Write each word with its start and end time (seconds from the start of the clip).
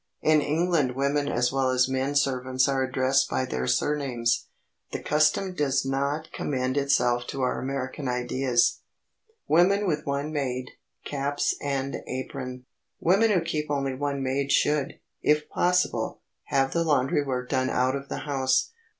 In 0.23 0.41
England 0.41 0.95
women 0.95 1.27
as 1.27 1.51
well 1.51 1.69
as 1.69 1.87
men 1.87 2.15
servants 2.15 2.67
are 2.67 2.81
addressed 2.81 3.29
by 3.29 3.45
their 3.45 3.67
surnames. 3.67 4.47
The 4.91 4.99
custom 4.99 5.53
does 5.53 5.85
not 5.85 6.31
commend 6.31 6.75
itself 6.75 7.27
to 7.27 7.41
our 7.43 7.61
American 7.61 8.07
ideas. 8.07 8.79
[Sidenote: 9.47 9.47
WOMEN 9.47 9.87
WITH 9.87 10.05
ONE 10.07 10.33
MAID] 10.33 10.69
[Sidenote: 10.69 11.05
CAPS 11.05 11.55
AND 11.61 11.95
APRON] 12.07 12.65
Women 12.99 13.29
who 13.29 13.41
keep 13.41 13.69
only 13.69 13.93
one 13.93 14.23
maid 14.23 14.51
should, 14.51 14.99
if 15.21 15.47
possible, 15.49 16.21
have 16.45 16.73
the 16.73 16.83
laundry 16.83 17.23
work 17.23 17.49
done 17.49 17.69
out 17.69 17.95
of 17.95 18.09
the 18.09 18.21
house. 18.25 18.71